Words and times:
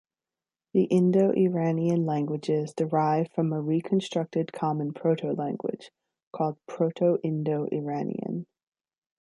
The 0.73 0.85
Indo-Iranian 0.85 2.07
languages 2.07 2.73
derive 2.73 3.29
from 3.35 3.53
a 3.53 3.61
reconstructed 3.61 4.51
common 4.51 4.93
proto-language, 4.93 5.91
called 6.33 6.57
Proto-Indo-Iranian. 6.67 8.47